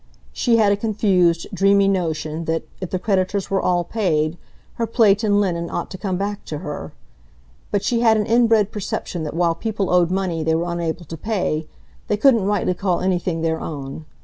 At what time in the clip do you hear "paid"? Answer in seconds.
3.83-4.35